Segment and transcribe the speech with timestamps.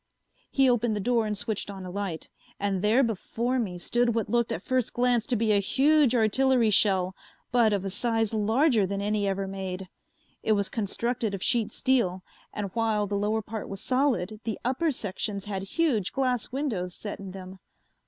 [0.49, 4.31] He opened the door and switched on a light, and there before me stood what
[4.31, 7.15] looked at first glance to be a huge artillery shell,
[7.51, 9.89] but of a size larger than any ever made.
[10.41, 14.89] It was constructed of sheet steel, and while the lower part was solid, the upper
[14.89, 17.59] sections had huge glass windows set in them.